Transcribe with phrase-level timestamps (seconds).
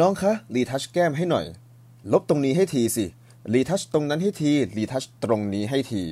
[0.00, 1.46] น้องคะ retouch แก้มให้หน่อย
[2.12, 3.04] ลบตรงนี้ให้ทีสิ
[3.54, 6.02] retouch ตรงนั้นให้ที retouch ตรงนี้ให้ที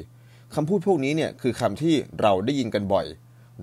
[0.55, 3.07] คำพูดพวกนี้เนี่ยคือคำที่เราได้ยินกันบ่อย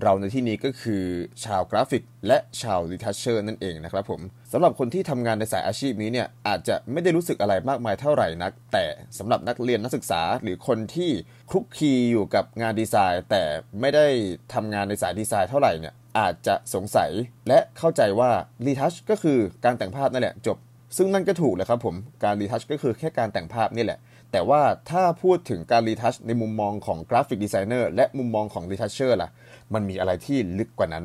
[0.02, 1.04] เราในที่นี้ก็คือ
[1.44, 4.20] ชาวกราฟิก และชาว retoucher นั่นเองนะครับผม
[4.52, 8.84] สำหรับคนที่ทำงานในสายอาชีพนี้เนี่ยอาจจะไม่ได้รู้สึกอะไรมากมายเท่าไหร่นัก แต่
[9.18, 11.10] สำหรับนักเรียนนักศึกษาหรือคนที่
[11.50, 13.42] คลุกคลีอยู่กับงานดีไซน์ แต่
[13.80, 14.06] ไม่ได้
[14.54, 17.10] ทำงานในสายดีไซน์เท่าไหร่เนี่ย อาจจะสงสัย
[17.48, 18.30] และเข้าใจว่า
[18.66, 20.56] retouch ก็คือการแต่งภาพนั่นแหละจบ
[20.96, 23.98] ซึ่งนั่นก็ถูกแหละครับผมการ retouch ก็คือแค่การแต่งภาพนี่แหละ
[24.32, 29.30] แต่ว่าถ้าพูดถึงการ retouch ในมุมมองของ graphic designer และมุมมองของ retoucher ล่ะ
[29.74, 31.04] มันมีอะไรที่ลึกกว่านั้น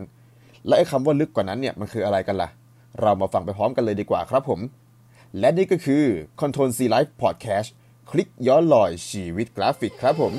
[0.68, 2.50] และไอ้คำว่าลึกกว่านั้นเนี่ยมันคืออะไรกันล่ะ
[3.02, 4.60] เรามาฟังไปพร้อมกันเลยดีกว่าครับผม
[5.40, 6.04] และนี่ก็คือ
[6.42, 7.70] Control C Life Podcast
[8.10, 10.34] คลิกย้อนรอยชีวิตกราฟิกครับผม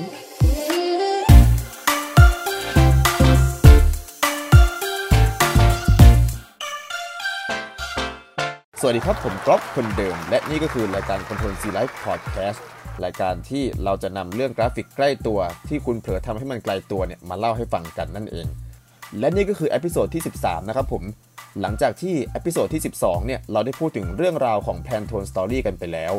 [8.81, 12.59] สวัสดีครับ ผมกล็อกคนเดิม และนี่ก็คือรายการ Control C Life Podcast
[13.03, 15.39] รายการที่เราจะนำเรื่องกราฟิกใกล้ตัว
[15.69, 18.47] ที่คุณเผลอทำให้มันไกลตัวเนี่ยมาเล่าให้ฟังกันนั่นเอง
[19.19, 21.03] และนี่ก็คือ episode ที่ 13 นะครับผม
[21.61, 26.13] หลังจากที่ episode ที่ 12 เนี่ย เราได้พูดถึงเรื่องราวของ p a n t o n e Story กันไปแล้ว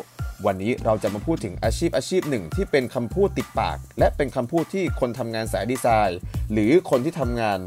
[0.46, 6.18] วันนี้เราจะมาพูดถึงอาชีพอาชีพหนึ่งที่เป็นคำพูดติดปาก และเป็นคำพูดที่คนทำงานสายดีไซน์
[6.52, 7.58] หรือคนที่ทำงาน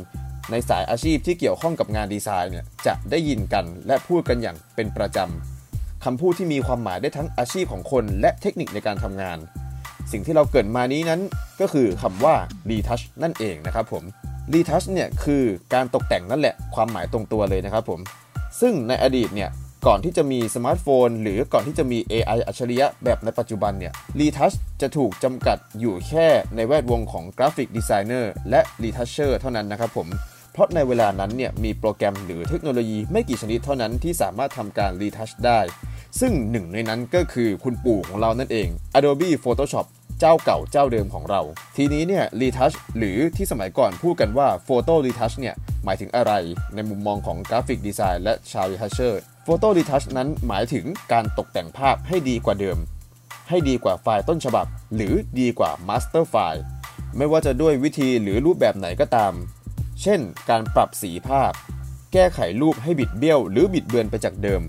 [0.52, 9.38] ในสายอาชีพที่เกี่ยวข้องกับงานดีไซน์เนี่ยจะได้ยินกันและพูดกันอย่างเป็นประจำคำพูดที่มีความหมายได้ทั้งอาชีพของคนและเทคนิคในการทำงาน
[10.12, 11.22] สิ่งที่เราเกิดมานี้นั้น
[11.62, 12.36] ก็คือคำว่า
[12.70, 14.04] retouch นั่นเองนะครับผม
[14.54, 18.00] retouch เนี่ยคือการตกแต่งนั่นแหละความหมายตรงตัวเลยนะครับผม
[18.62, 19.50] ซึ่งในอดีตเนี่ย
[19.88, 30.08] ก่อนที่จะมีสมาร์ทโฟน หรือก่อนที่จะมี AI อัจฉริยะแบบในปัจจุบันเนี่ย retouch จะถูกจำกัดอยู่แค่ในแวดวงของ graphic designer และ retoucher เท่านั้นนะครับผม
[30.54, 35.60] เพราะในเวลานั้นเนี่ยมีโปรแกรมหรือเทคโนโลยีไม่กี่ชนิดเท่านั้นที่สามารถทำการ retouch ได้
[36.20, 38.68] ซึ่งหนึ่งในนั้นก็คือคุณปู่ของเรานั่นเอง
[38.98, 39.86] Adobe Photoshop
[40.20, 41.42] เจ้าเก่าเจ้าเดิมของเรา
[41.78, 46.32] ทีนี้เนี่ย retouch หรือที่สมัยก่อนพูดกันว่า photo retouch เนี่ยหมายถึงอะไร
[46.76, 49.14] ในมุมมองของ graphic design และชาว retoucher
[49.46, 52.78] photo retouch นั้นหมายถึงการตกแต่งภาพให้ดีกว่าเดิม
[53.50, 56.62] ให้ดีกว่าไฟล์ต้นฉบับ หรือดีกว่า master file
[57.18, 59.34] ไม่ว่าจะด้วยวิธีหรือรูปแบบไหนก็ตาม
[60.02, 61.52] เช่น การปรับสีภาพ
[62.14, 64.62] แก้ไขรูปให้บิดเบี้ยว หรือบิดเบือนไปจากเดิม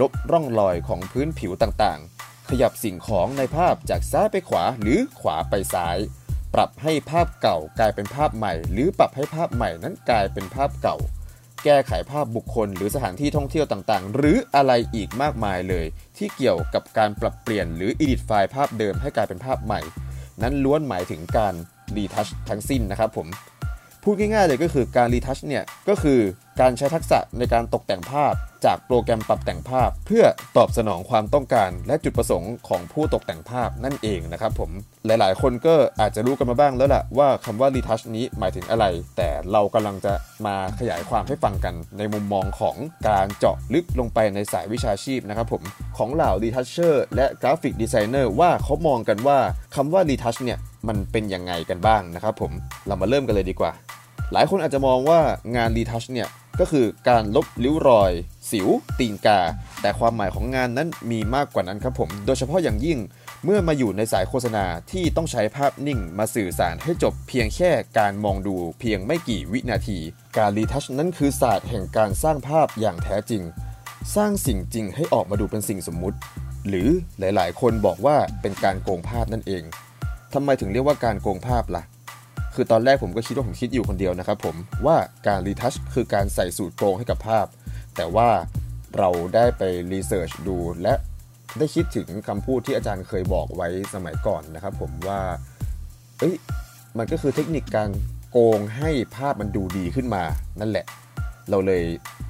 [0.00, 5.98] ลบร่องรอยของพื้นผิวต่างๆ ขยับสิ่งของในภาพจากซ้ายไปขวาหรือขวาไปซ้าย
[6.54, 10.96] ปรับให้ภาพเก่ากลายเป็นภาพใหม่ หรือปรับให้ภาพใหม่นั้นกลายเป็นภาพเก่า
[11.64, 15.86] แก้ไขภาพบุคคลหรือสถานที่ท่องเที่ยวต่างๆ หรืออะไรอีกมากมายเลย
[16.16, 19.80] ที่เกี่ยวกับการปรับเปลี่ยนหรืออิดิทไฟล์ภาพเดิมให้กลายเป็นภาพใหม่
[20.42, 21.54] นั้นล้วนหมายถึงการ
[21.96, 23.26] รีทัชทั้งสิ้นนะครับผม
[24.04, 26.20] พูดง่ายๆเลยก็คือการรีทัชเนี่ยก็คือ
[26.60, 30.24] การใช้ทักษะในการตกแต่งภาพ จากโปรแกรมปรับแต่งภาพ เพื่อ
[30.56, 34.70] ตอบสนองความต้องการและจุดประสงค์ของผู้ตกแต่งภาพนั่นเองนะครับผม
[35.06, 38.84] หลายๆ คนก็อาจจะรู้กันมาบ้างแล้วล่ะว่าคำว่ารีทัชนี้หมายถึงอะไร
[39.16, 40.14] แต่เรากำลังจะ
[40.46, 42.76] มาขยายความให้ฟังกัน ในมุมมองของ
[43.08, 45.62] การเจาะลึกลงไปในสายวิชาชีพนะครับผม
[45.96, 49.38] ของเหล่า retoucher และ graphic designer ว่าเขามองกันว่า
[49.76, 52.52] คำว่า retouch เนี่ยมันเป็นยังไงกันบ้างนะครับผม
[52.86, 53.72] เรามาเริ่มกันเลยดีกว่า
[54.32, 55.20] หลายคนอาจจะมองว่า
[55.56, 56.28] งาน retouch เนี่ย
[56.60, 58.12] ก็คือการลบริ้วรอย
[58.50, 58.68] สิว
[58.98, 59.40] ตีนกา
[59.80, 62.98] แต่ความหมายของงานนั้นมีมากกว่านั้นครับผม โดยเฉพาะอย่างยิ่ง
[63.44, 69.98] เมื่อมาอยู่ในสายโฆษณาที่ต้องใช้ภาพนิ่งมาสื่อสารให้จบเพียงแค่การมองดูเพียงไม่กี่วินาที
[70.38, 73.42] การรีทัชนั้นคือศาสตร์แห่งการสร้างภาพอย่างแท้จริง
[74.16, 76.18] สร้างสิ่งจริงให้ออกมาดูเป็นสิ่งสมมุติ
[76.68, 76.88] หรือ
[77.18, 79.62] หลายๆ คนบอกว่าเป็นการโกงภาพนั่นเอง
[80.34, 81.82] ทำไมถึงเรียกว่าการโกงภาพล่ะ
[82.60, 84.96] คือตอนแรกผมก็คิดว่าผมคิดอยู่คนเดียวนะครับผมว่า
[85.26, 87.46] การรีทัชคือการใส่สูตรโกงให้กับภาพ
[87.96, 88.28] แต่ว่า
[88.98, 90.94] เราได้ไปรีเสิร์ชดู และ
[91.58, 95.20] ได้คิดถึงคำพูดที่อาจารย์เคยบอกไว้สมัยก่อนนะครับผมว่า
[96.18, 96.34] เอ้ย
[96.98, 97.90] มันก็คือเทคนิคการ
[98.30, 100.24] โกงให้ภาพมันดูดีขึ้นมา
[100.60, 100.86] นั่นแหละ
[101.50, 101.84] เราเลย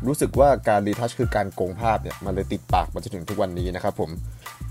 [0.06, 4.10] รู้สึกว่าการรีทัชคือการโกงภาพเนี่ยมันเลยติดปากมาจนถึงทุกวันนี้นะครับผม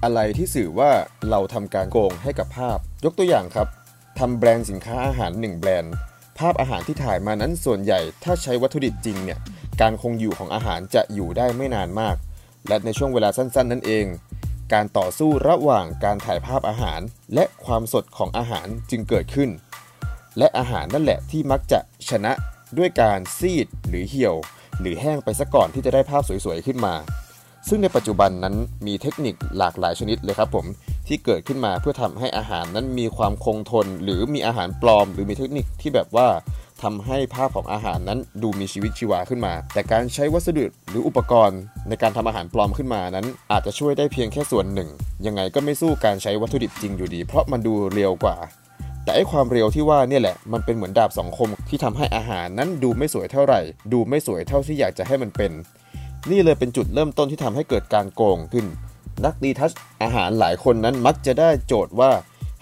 [0.04, 0.90] อะไรที่สื่อว่า
[1.30, 3.68] เราทำการโกงให้กับภาพ ยกตัวอย่างครับ
[4.20, 5.94] ทำแบรนด์สินค้าอาหาร 1 แบรนด์
[6.40, 9.40] ภาพอาหารที่ถ่ายมานั้นส่วนใหญ่ถ้าใช้วัตถุดิบจริงเนี่ย
[9.82, 12.16] การคงอยู่ของอาหารจะอยู่ได้ไม่นานมาก
[12.68, 14.06] และในช่วงเวลาสั้น ๆ นั่นเอง
[14.74, 17.00] การต่อสู้ระหว่างการถ่ายภาพอาหาร
[17.34, 19.50] และความสดของอาหารจึงเกิดขึ้น
[20.38, 21.80] และอาหารนั่นแหละที่มักจะ
[22.10, 22.32] ชนะ
[22.78, 24.36] ด้วยการซีดหรือเหี่ยว
[24.80, 26.96] หรือแห้งไปซะก่อนที่จะได้ภาพสวยๆขึ้นมา
[27.68, 28.56] ซึ่งในปัจจุบันนั้น
[28.88, 30.66] มีเทคนิคหลากหลายชนิดเลยครับผม
[31.08, 36.28] ที่เกิดขึ้นมาเพื่อทำให้อาหารนั้นมีความคงทน หรือมีอาหารปลอม หรือมีเทคนิคที่แบบว่า
[36.84, 41.60] ทำให้ภาพของอาหารนั้นดูมีชีวิตชีวาขึ้นมา แต่การใช้วัสดุหรืออุปกรณ์
[41.90, 44.90] ในการทำอาหารปลอมขึ้นมานั้น อาจจะช่วยได้เพียงแค่ส่วนหนึ่ง
[45.26, 48.38] ยังไงก็ไม่สู้การใช้วัตถุดิบจริงอยู่ดี เพราะมันดูเรียวกว่า
[49.04, 53.62] แต่ไอความเร็วที่ว่าเนี่ยแหละ มันเป็นเหมือนดาบสองคมที่ทำให้อาหารนั้นดูไม่สวยเท่าไหร่
[53.94, 55.52] ดูไม่สวยเท่าที่อยากจะให้มันเป็น
[56.32, 58.66] นี่เลยเป็นจุดเริ่มต้นที่ทำให้เกิดการโกงขึ้น
[59.26, 59.72] นักดีทัช
[60.02, 62.12] อาหารหลายคนนั้นมักจะได้โจทย์ว่า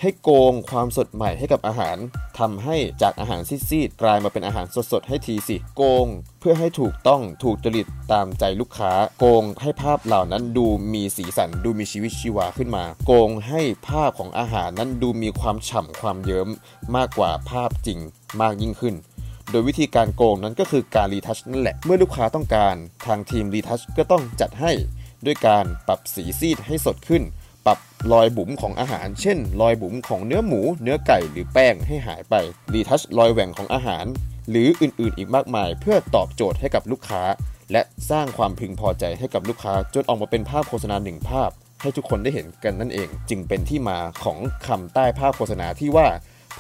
[0.02, 1.98] ให้โกงความสดใหม่ให้กับอาหาร
[2.40, 6.08] ทำให้จากอาหารซีดๆกลายมาเป็นอาหารสดๆให้ทีสิ โกง
[6.40, 16.50] เพื่อให้ถูกต้องถูกจริตตามใจลูกค้า โกงให้ภาพเหล่านั้นดูมีสีสันดูมีชีวิตชีวาขึ้นมา โกงให้ภาพของอาหารนั้นดูมีความฉ่ำความเยิ้ม
[16.96, 18.00] มากกว่าภาพจริง
[18.42, 18.96] มากยิ่งขึ้น
[19.52, 22.76] โดยวิธีการโกงนั้นก็คือการรีทัชนั่นแหละ เมื่อลูกค้าต้องการ
[23.06, 24.72] ทางทีมรีทัชก็ต้องจัดให้
[25.26, 27.24] ด้วยการปรับสีซีดให้สดขึ้น
[27.66, 27.80] ปรับ
[28.12, 32.36] รอยบุ๋มของอาหาร เช่น รอยบุ๋มของเนื้อหมู เนื้อไก่หรือแป้งให้หายไป
[32.74, 34.06] retouch รอยแหว่งของอาหาร
[34.50, 37.24] หรืออื่นๆ อีกมากมาย เพื่อตอบโจทย์ให้กับลูกค้า
[37.72, 41.50] และสร้างความพึงพอใจให้กับลูกค้า จนออกมาเป็นภาพโฆษณาหนึ่งภาพ
[41.82, 44.38] ให้ทุกคนได้เห็นกันนั่นเอง จึงเป็นที่มาของ
[44.68, 46.08] คำใต้ภาพโฆษณาที่ว่า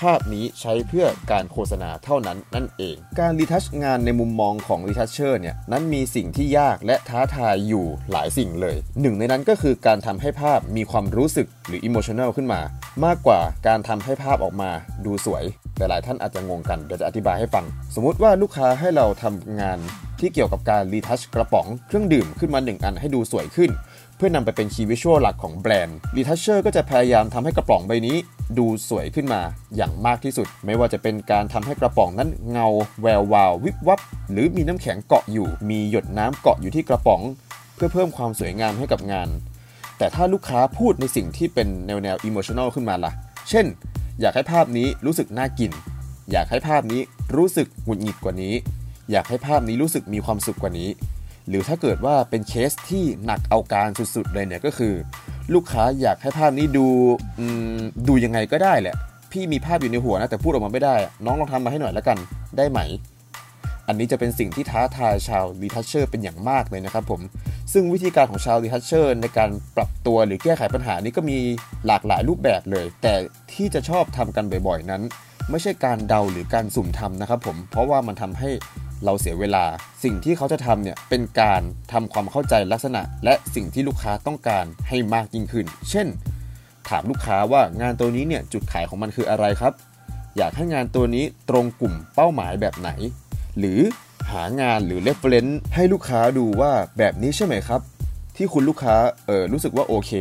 [0.01, 12.61] ภาพนี้ใช้เพื่อการโฆษณาเท่านั้นนั่นเอง การ retouch งานในมุมมองของ retoucher เนี่ยนั้นมีสิ่งที่ยากและท้าทายอยู่หลายสิ่งเลย หนึ่งในนั้นก็คือการทำให้ภาพมีความรู้สึกหรือ emotional ขึ้นมา
[13.05, 14.71] มากกว่าการทำให้ภาพออกมา
[15.05, 15.43] ดูสวย
[15.77, 17.65] แต่หลายท่านอาจจะงงกันเดี๋ยวจะอธิบายให้ฟัง
[17.95, 19.79] สมมุติว่าลูกค้าให้เราทำงาน
[20.19, 23.69] ที่เกี่ยวกับการ retouch กระป๋องเครื่องดื่มขึ้นมาหนึ่งอันให้ดูสวยขึ้น
[24.17, 28.15] เพื่อนำไปเป็น key visual หลักของแบรนด์ retoucher ก็จะพยายามทำให้กระป๋องใบนี้
[28.57, 29.41] ดูสวยขึ้นมา
[29.75, 32.67] อย่างมากที่สุด ไม่ว่าจะเป็นการทำให้กระป๋องนั้นเงา
[33.01, 33.99] แวววาว วิบวับ
[34.31, 37.21] หรือมีน้ำแข็งเกาะอยู่ มีหยดน้ำเกาะอยู่ที่กระป๋อง
[37.75, 39.29] เพื่อเพิ่มความสวยงามให้กับงาน
[39.97, 43.11] แต่ถ้าลูกค้าพูดในสิ่งที่เป็นแนวแนวอิโมชัน a ลขึ้นมาล่ะ
[43.49, 43.65] เช่น
[44.21, 45.71] อยากให้ภาพนี้รู้สึกน่ากิน
[46.31, 47.01] อยากให้ภาพนี้
[47.35, 48.53] รู้สึกหงุดหงิดกว่านี้
[49.11, 50.89] อยากให้ภาพนี้รู้สึกมีความสุขกว่านี้
[51.49, 54.93] หรือถ้าเกิดว่าเป็นเคสที่หนักเอาการสุดๆเลยเนี่ยก็คือ
[55.53, 56.87] ลูกค้าอยากให้ภาพนี้ดู
[58.07, 58.95] ดูยังไงก็ได้แหละ
[59.31, 60.95] พี่มีภาพอยู่ในหัวนะแต่พูดออกมาไม่ได้
[61.25, 62.17] น้องลองทำมาให้หน่อยแล้วกัน
[62.57, 62.79] ได้ไหม
[63.87, 67.21] อันนี้จะเป็นสิ่งที่ท้าทายชาว retoucher เป็นอย่างมากเลยนะครับผม
[67.73, 71.37] ซึ่งวิธีการของชาวรีทัชเชอร์ในการปรับตัวหรือแก้ไขปัญหานี้ก็มี
[71.87, 73.13] หลากหลายรูปแบบเลย แต่
[73.53, 75.01] ที่จะชอบทำกันบ่อยๆนั้น
[75.51, 78.49] ไม่ใช่การเดาหรือการสุ่มทำนะครับผมเพราะว่ามันทำให้
[79.05, 79.65] เราเสียเวลา
[80.03, 81.61] สิ่งที่เขาจะทำเนี่ยเป็นการ
[81.91, 86.07] ทำความเข้าใจลักษณะ และสิ่งที่ลูกค้าต้องการให้มากยิ่งขึ้น เช่น
[86.89, 89.73] ถามลูกค้าว่างานตัวนี้เนี่ยจุดขายของมันคืออะไรครับ
[90.37, 92.89] อยากให้งานตัวนี้ตรงกลุ่มเป้าหมายแบบไหน
[93.59, 93.79] หรือ
[94.31, 97.81] หางานหรือ reference ให้ลูกค้าดูว่าแบบนี้ใช่ไหมครับ
[98.37, 98.95] ที่คุณลูกค้า
[99.27, 100.11] เออรู้สึกว่าโอเค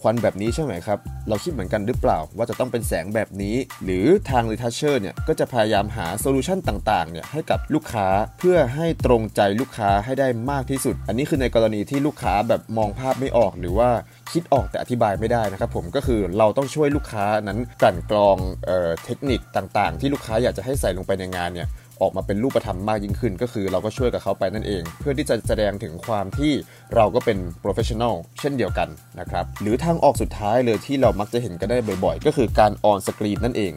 [0.00, 0.98] ควันแบบนี้ใช่ไหมครับ
[1.28, 8.08] เราคิดเหมือนกันหรือเปล่าว่าจะต้องเป็นแสงแบบนี้ หรือทาง Retoucher เนี่ยก็จะพยายามหาโซลูชันต่างๆเนี่ยให้กับลูกค้า
[8.38, 13.90] เพื่อให้ตรงใจลูกค้าให้ได้มากที่สุด อันนี้คือในกรณีที่ลูกค้าแบบมองภาพไม่ออกหรือว่า
[14.32, 18.36] คิดออกแต่อธิบายไม่ได้นะครับผมก็คือเราต้องช่วยลูกค้านั้นกลั่นกรอง
[18.66, 21.68] เออเทคนิคต่างๆ ที่ลูกค้าอยากจะให้ใส่ลงไปในงานเนี่ย
[22.00, 26.52] ออกมาเป็นรูปธรรมมากยิ่งขึ้น ก็คือเราก็ช่วยกับเขาไปนั่นเอง เพื่อที่จะแสดงถึงความที่
[26.94, 28.88] เราก็เป็น professional เช่นเดียวกัน
[29.20, 33.72] นะครับหรือทางออกสุดท้ายเลยที่เรามักจะเห็นกันได้บ่อยๆ ก็คือการ on screen นั่นเอง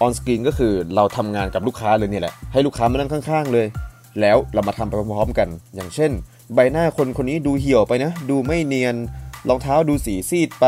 [0.00, 3.66] on screen ก็คือเราทำงานกับลูกค้าเลยเนี่ยแหละให้ลูกค้ามานั่งข้าง ๆ เลย
[4.20, 6.10] แล้วเรามาทำไปพร้อมๆกัน อย่างเช่น
[6.54, 8.96] ใบหน้าคนคนนี้ดูเหี่ยวไปนะ ดูไม่เนียน
[9.48, 10.66] รองเท้าดูสีซีดไป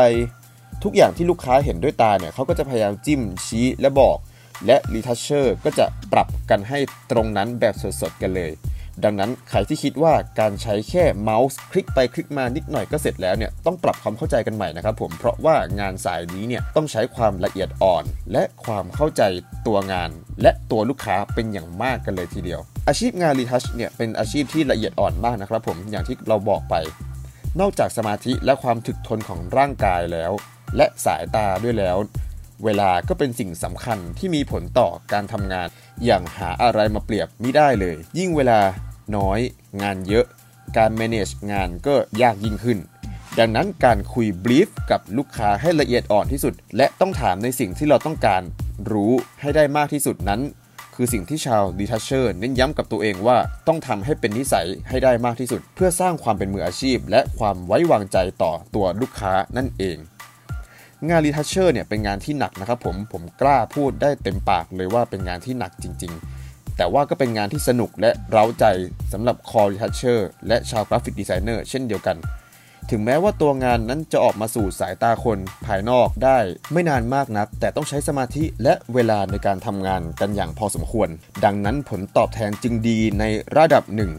[0.83, 4.17] ทุกอย่างที่ลูกค้าเห็นด้วยตาเนี่ยเขาก็จะพยายามจิ้มชี้และบอก
[4.65, 6.79] และ Retoucher ก็จะปรับกันให้
[7.11, 8.53] ตรงนั้นแบบสดๆกันเลย
[9.05, 19.21] ดังนั้นใครที่คิดว่าการใช้แค่เมาส์คลิกไปคลิกมานิดหน่อยก็เสร็จแล้วเนี่ยต้องปรับความเข้าใจกันใหม่นะครับผมเพราะว่างานสายนี้เนี่ยต้องใช้ความละเอียดอ่อน และความเข้าใจ
[19.67, 20.09] ตัวงาน
[20.41, 26.75] และตัวลูกค้าเป็นอย่างมากกันเลยทีเดียว อาชีพงานรีทัชเนี่ยเป็นอาชีพที่ละเอียดอ่อนมากนะครับผมอย่างที่เราบอกไป
[27.59, 30.31] นอกจากสมาธิและความถึกทนของร่างกายแล้ว
[30.77, 31.97] และสายตาด้วยแล้ว
[32.65, 35.67] เวลาก็เป็นสิ่งสำคัญที่มีผลต่อการทำงาน
[36.05, 38.59] อย่างหาอะไรมาเปรียบไม่ได้เลย ยิ่งเวลา
[39.15, 39.39] น้อย
[39.81, 40.25] งานเยอะ
[40.77, 42.79] การ manage งานก็ยากยิ่งขึ้น
[43.39, 48.41] ดังนั้นการคุยบลีฟกับลูกค้าให้ละเอียดอ่อนที่สุด และต้องถามในสิ่งที่เราต้องการ
[48.91, 49.11] รู้
[49.41, 50.41] ให้ได้มากที่สุดนั้น
[50.95, 53.37] คือสิ่งที่ชาวดีทัชเชอร์เน้นย้ำกับตัวเองว่า
[53.67, 59.97] ต้องทำให้เป็นนิสัยให้ได้มากที่สุด เพื่อสร้างความเป็นมืออาชีพ และความไว้วางใจต่อตัวลูกค้านั่นเอง
[61.07, 66.13] งาน retoucher เนี่ยเป็นงานที่หนักนะครับผมผมกล้าพูดได้เต็มปากเลยว่าเป็นงานที่หนักจริง
[66.45, 68.65] ๆ แต่ว่าก็เป็นงานที่สนุกและเร้าใจ
[69.13, 72.17] สำหรับคอ retoucher และชาว graphic designer เช่นเดียวกัน
[72.89, 76.37] ถึงแม้ว่าตัวงานนั้นจะออกมาสู่สายตาคนภายนอกได้
[76.71, 81.09] ไม่นานมากนัก แต่ต้องใช้สมาธิและเวลาในการทำงานกันอย่างพอสมควร
[81.45, 83.23] ดังนั้นผลตอบแทนจึงดีใน
[83.57, 84.11] ระดับหนึ่ง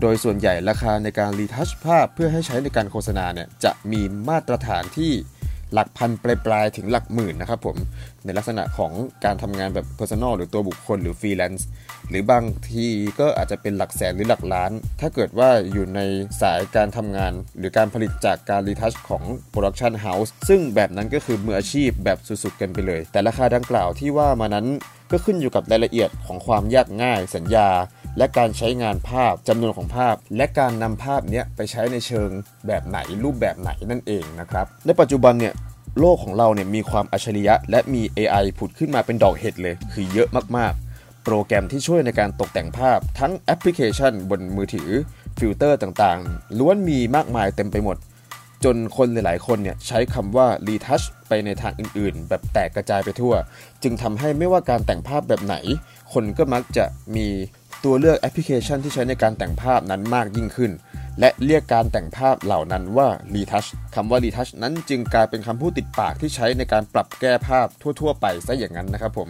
[0.00, 5.12] โดยส่วนใหญ่ราคาในการ retouch ภาพเพื่อให้ใช้ในการโฆษณาเนี่ยจะมีมาตรฐานที่
[5.72, 7.76] หลักพันปลายๆถึงหลักหมื่นนะครับผม
[8.24, 8.92] ในลักษณะของ
[9.24, 11.66] การทำงานแบบ Personal หรือตัวบุคคลหรือฟรีแลนซ์
[12.10, 12.86] หรือบางที
[13.20, 16.00] ก็อาจจะเป็นหลักแสนหรือหลักล้าน ถ้าเกิดว่าอยู่ใน
[16.42, 19.22] สายการทำงาน หรือการผลิตจากการ retouch ของ
[19.54, 24.66] Production House ซึ่งแบบนั้นก็คือมืออาชีพแบบสุดๆกันไปเลย แต่ราคาดังกล่าวที่ว่ามานั้น
[25.12, 27.68] ก็ขึ้นอยู่กับรายละเอียดของความยากง่ายสัญญา
[28.18, 32.30] และการใช้งานภาพจำนวนของภาพ และการนำภาพนี้ไปใช้ในเชิง
[32.66, 35.54] แบบไหนรูปแบบไหนนั่นเองนะครับในปัจจุบันเนี่ย
[36.00, 44.88] โลกของเราเนี่ยมีความอัจฉริยะ และมี AI ผุดขึ้นมาเป็นดอกเห็ดเลย คือเยอะมากๆ โปรแกรมที่ช่วยในการตกแต่งภาพ ทั้งแอปพลิเคชันบนมือถือ
[45.38, 47.96] ฟิลเตอร์ต่างๆ ล้วนมีมากมายเต็มไปหมด
[48.64, 53.34] จนคนหลายๆ คนเนี่ยใช้คำว่า retouch ไปในทางอื่นๆ แบบแตกกระจายไปทั่ว
[53.82, 55.56] จึงทำให้ไม่ว่าการแต่งภาพแบบไหน
[56.12, 56.84] คนก็มักจะ
[57.16, 57.28] มี
[57.86, 60.72] ตัวเลือกแอปพลิเคชันที่ใช้ในการแต่งภาพนั้นมากยิ่งขึ้น
[61.20, 67.66] และเรียกการแต่งภาพเหล่านั้นว่า retouch คำว่า retouch นั้นจึงกลายเป็นคำพูดติดปากที่ใช้ในการปรับแก้ภาพ
[68.00, 69.28] ทั่ว ๆ ไปซะอย่างนั้นนะครับผม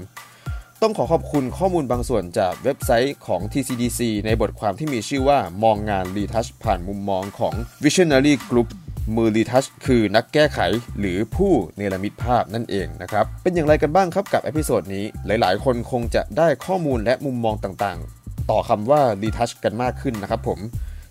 [0.82, 8.68] ต้องขอขอบคุณข้อมูลบางส่วนจากเว็บไซต์ของ TCDC ในบทความที่มีชื่อว่ามองงาน retouch ผ่านมุมมองของ Visionary Group
[9.16, 10.60] มือรีทัชคือนักแก้ไข
[10.98, 20.58] หรือผู้เนรมิตภาพนั่นเองนะครับ เป็นอย่างไรกันบ้างครับกับ episode นี้ หลายๆ คนคงจะได้ข้อมูลและมุมมองต่างๆ ต่อคำว่า retouch กันมากขึ้นนะครับผม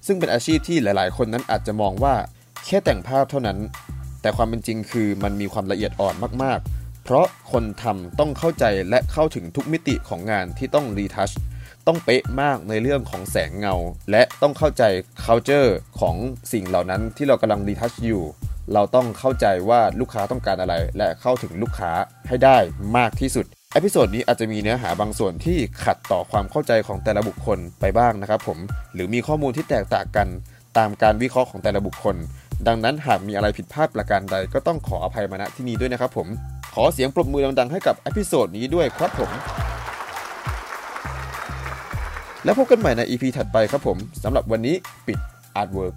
[0.07, 2.15] ซึ่งเป็นอาชีพที่หลาย ๆ คนนั้นอาจจะมองว่า
[2.65, 3.57] แค่แต่งภาพเท่านั้น
[4.21, 11.31] แต่ความเป็นจริงคือมันมีความละเอียดอ่อนมากๆ เพราะคนทำต้องเข้าใจและเข้าถึงทุกมิติของงานที่ต้อง retouch
[11.87, 13.75] ต้องเป๊ะมากในเรื่องของแสงเงา
[14.11, 14.83] และต้องเข้าใจ
[15.23, 16.15] culture ของ
[16.51, 18.23] สิ่งเหล่านั้นที่เรากำลัง retouch อยู่
[18.73, 21.91] เราต้องเข้าใจว่าลูกค้าต้องการอะไร และเข้าถึงลูกค้า
[22.27, 22.57] ให้ได้
[22.97, 28.57] มากที่สุด episode นี้อาจจะมีเนื้อหาบางส่วนที่ขัดต่อความเข้าใจของแต่ละบุคคลไปบ้างนะครับผม
[28.93, 30.27] หรือมีข้อมูลที่แตกต่างกัน
[30.77, 32.15] ตามการวิเคราะห์ของแต่ละบุคคล
[32.67, 36.27] ดังนั้นหากมีอะไรผิดพลาดประการใดก็ต้องขออภัยมาณที่นี้ด้วยนะครับผม
[36.73, 39.31] ขอเสียงปรบมือดังๆให้กับ episode นี้ด้วยครับผม
[42.43, 44.75] แล้วพบกันใหม่ใน EP ถัดไปครับผมสำหรับวันนี้
[45.07, 45.19] ปิด
[45.61, 45.95] Artwork